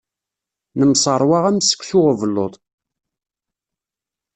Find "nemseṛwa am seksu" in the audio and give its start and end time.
0.79-1.99